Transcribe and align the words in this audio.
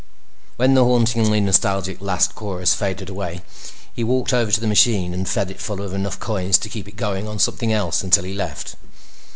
_When 0.55 0.73
the 0.73 0.83
hauntingly 0.83 1.41
nostalgic 1.41 2.01
last 2.01 2.33
chorus 2.33 2.73
faded 2.73 3.07
away, 3.07 3.43
he 3.93 4.03
walked 4.03 4.33
over 4.33 4.51
to 4.51 4.59
the 4.59 4.65
machine 4.65 5.13
and 5.13 5.29
fed 5.29 5.51
it 5.51 5.61
full 5.61 5.79
of 5.79 5.93
enough 5.93 6.19
coins 6.19 6.57
to 6.57 6.69
keep 6.69 6.87
it 6.87 6.95
going 6.95 7.27
on 7.27 7.37
something 7.37 7.71
else 7.71 8.01
until 8.01 8.23
he 8.23 8.33
left. 8.33 8.77